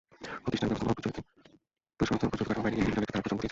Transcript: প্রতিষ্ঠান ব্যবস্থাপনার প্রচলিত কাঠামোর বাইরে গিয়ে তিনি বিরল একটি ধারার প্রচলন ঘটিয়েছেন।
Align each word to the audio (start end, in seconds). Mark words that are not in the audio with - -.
প্রতিষ্ঠান 0.43 0.67
ব্যবস্থাপনার 0.69 0.95
প্রচলিত 1.99 2.21
কাঠামোর 2.47 2.63
বাইরে 2.63 2.75
গিয়ে 2.75 2.85
তিনি 2.85 2.91
বিরল 2.91 3.03
একটি 3.03 3.13
ধারার 3.13 3.23
প্রচলন 3.23 3.37
ঘটিয়েছেন। 3.37 3.49